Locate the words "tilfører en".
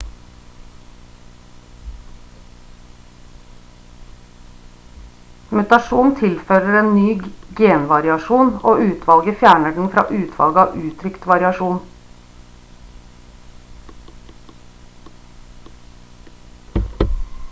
6.23-6.89